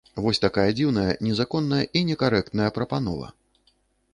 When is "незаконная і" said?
1.27-2.03